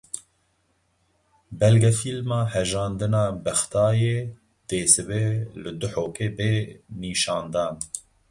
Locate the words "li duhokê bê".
5.61-6.51